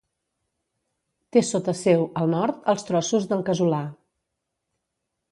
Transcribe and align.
Té 1.35 1.43
sota 1.49 1.75
seu, 1.81 2.05
al 2.21 2.31
nord, 2.31 2.63
els 2.73 2.85
Trossos 2.87 3.27
del 3.33 3.43
Casolà. 3.51 3.83